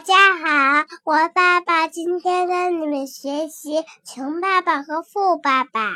[0.00, 5.90] 大家好，我爸爸今天跟你们学习《穷爸爸和富爸爸》。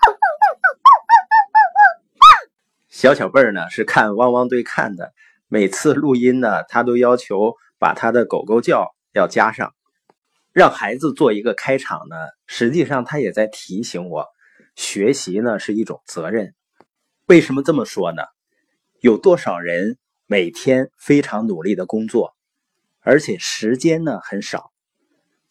[2.90, 5.14] 小小贝儿呢是看汪汪队看的，
[5.48, 9.72] 每次录音呢，他都要求把他的狗狗叫要加上，
[10.52, 12.16] 让孩子做一个开场呢。
[12.46, 14.26] 实际上他也在提醒我，
[14.76, 16.54] 学习呢是一种责任。
[17.28, 18.24] 为什么这么说呢？
[19.00, 19.96] 有多少人
[20.26, 22.36] 每天非常努力的工作？
[23.00, 24.70] 而且时间呢很少，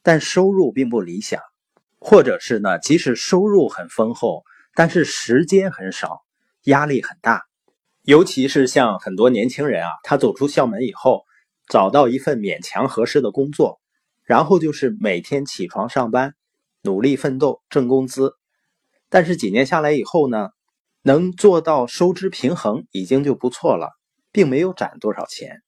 [0.04, 1.42] 但收入并不理想，
[2.00, 4.44] 或者是呢，即使收入很丰厚，
[4.76, 6.22] 但是时间很少，
[6.64, 7.44] 压力很大。
[8.04, 11.26] 尤其是像很多年轻人啊，他走出校门以后，
[11.68, 13.80] 找到一份勉强合适的工作，
[14.24, 16.34] 然后就是每天起床上班，
[16.82, 18.34] 努力奋斗挣工资。
[19.10, 20.50] 但是几年下来以后呢，
[21.02, 23.90] 能做到收支平衡已经就不错了，
[24.32, 25.62] 并没有攒多少钱。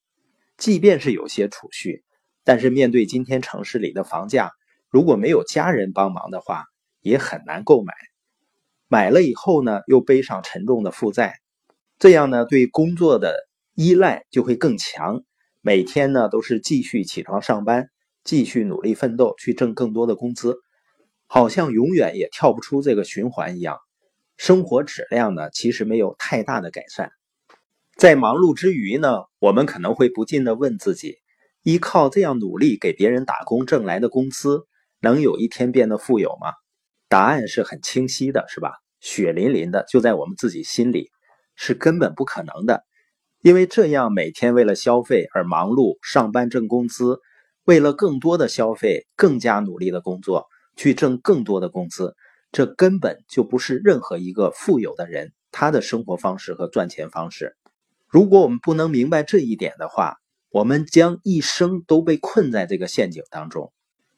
[0.62, 2.04] 即便是有些储蓄，
[2.44, 4.52] 但是面对今天城市里的房价，
[4.92, 6.66] 如果没有家人帮忙的话，
[7.00, 7.96] 也很难购买。
[8.88, 11.40] 买了以后呢，又背上沉重的负债，
[11.98, 13.34] 这样呢，对工作的
[13.74, 15.24] 依赖就会更强。
[15.62, 17.90] 每天呢，都是继续起床上班，
[18.24, 20.58] 继续努力奋斗，去挣更多的工资，
[21.26, 23.80] 好像永远也跳不出这个循环一样。
[24.38, 27.12] 生活质量呢，其实没有太大的改善。
[27.98, 31.18] 在忙碌之余呢，我们可能会不禁的问自己：
[31.62, 34.66] 依靠这样努力给别人打工挣来的工资，
[35.02, 36.54] 能有一天变得富有吗？
[37.10, 38.74] 答案是很清晰的，是吧？
[39.00, 41.10] 血淋淋的就在我们自己心里，
[41.56, 42.84] 是根本不可能的。
[43.42, 47.20] 因为这样每天为了消费而忙碌，上班挣工资，
[47.66, 52.16] 为了更多的消费更加努力的工作，去挣更多的工资，
[52.52, 57.58] 这根本就不是任何一个富有的人他的生活方式和赚钱方式。
[58.12, 60.18] 如果我们不能明白这一点的话，
[60.50, 63.72] 我们将一生都被困在这个陷阱当中。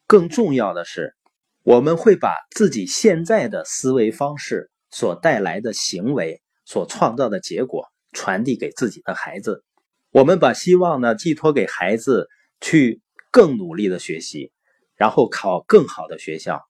[0.08, 1.14] 更重要的是，
[1.62, 9.64] 我们会把自己现在的思维方式所带来的行为所创造的结果传递给自己的孩子。
[10.10, 12.28] 我们把希望呢寄托给孩子，
[12.62, 13.00] 去
[13.30, 14.52] 更努力的学习，
[14.96, 16.64] 然后考更好的学校，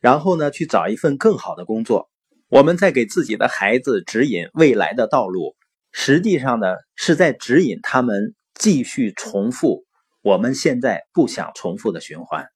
[0.00, 2.10] 然后呢去找一份更好的工作。
[2.48, 5.54] 我们在给自己的孩子指引未来的道路。
[5.92, 9.84] 实际上呢，是在指引他们继续重复
[10.22, 12.46] 我们现在不想重复的循环。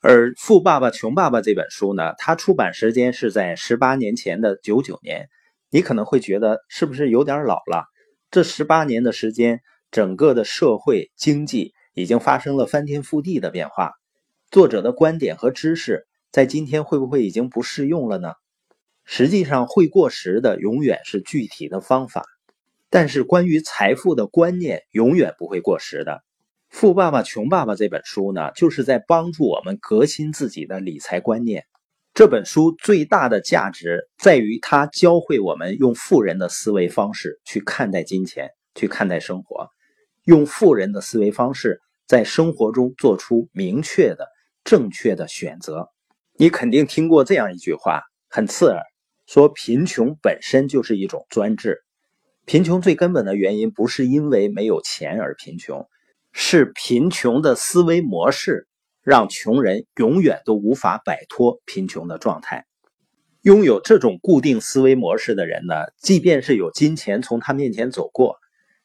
[0.00, 5.28] 而《富爸爸穷爸爸》这本书呢，它出版时间是在十八年前的九九年。
[5.70, 7.84] 你可能会觉得是不是有点老了？
[8.30, 9.60] 这十八年的时间，
[9.90, 13.92] 整个的社会经济已经发生了翻天覆地的变化。
[14.50, 18.32] 作者的观点和知识在今天会不会已经不适用了呢？
[19.04, 22.24] 实际上，会过时的永远是具体的方法。
[22.90, 26.12] 但是，关于财富的观念永远不会过时的。
[26.68, 31.64] 《富爸爸穷爸爸》这本书呢，就是在帮助我们革新自己的理财观念。
[32.14, 39.68] 这本书最大的价值在于它教会我们用富人的思维方式去看待金钱，去看待生活，
[40.24, 44.26] 用富人的思维方式在生活中做出明确的、
[44.64, 45.90] 正确的选择。
[46.36, 48.82] 你肯定听过这样一句话，很刺耳，
[49.26, 51.84] 说贫穷本身就是一种专制。
[52.48, 55.86] 贫穷最根本的原因不是因为没有钱而贫穷，
[56.32, 58.66] 是贫穷的思维模式
[59.02, 62.64] 让穷人永远都无法摆脱贫穷的状态。
[63.42, 68.38] 拥有这种固定思维模式的人呢，即便是有金钱从他面前走过，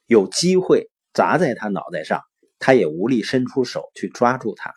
[0.07, 2.19] 有机会砸在他脑袋上，
[2.59, 4.73] 他也无力伸出手去抓住它。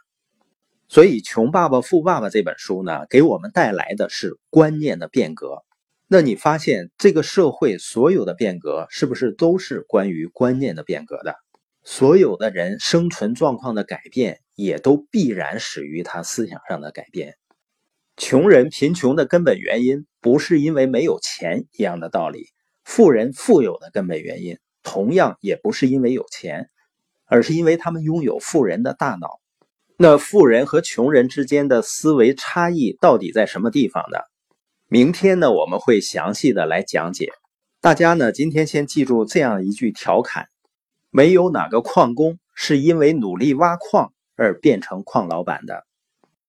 [0.86, 5.64] 所以，《穷爸爸富爸爸》这本书呢，给我们带来的是观念的变革。
[6.08, 11.34] 那你发现这个社会所有的变革是不是都是关于观念的变革的？
[11.82, 17.34] 所有的人生存状况的改变，也都必然始于他思想上的改变。
[18.16, 22.44] 穷人贫穷的根本原因，不是因为没有钱一样的道理；
[22.84, 26.70] 富人富有的根本原因，同样也不是因为有钱，
[27.24, 29.40] 而是因为他们拥有富人的大脑。
[29.96, 34.18] 那富人和穷人之间的思维差异到底在什么地方呢？
[34.88, 37.32] 明天呢，我们会详细的来讲解。
[37.80, 40.46] 大家呢，今天先记住这样一句调侃：
[41.10, 45.85] 没有哪个矿工是因为努力挖矿而变成矿老板的。